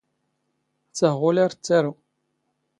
[0.97, 1.93] ⵜⴰⵖⵓⵍ ⴰⵔ ⵜⴻⵜⵜⴰⵔⵓ.